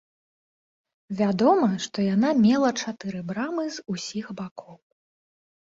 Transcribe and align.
Вядома, 1.19 1.69
што 1.87 1.97
яна 2.15 2.33
мела 2.45 2.69
чатыры 2.85 3.19
брамы 3.29 3.63
з 3.79 3.99
усіх 3.99 4.25
бакоў. 4.43 4.75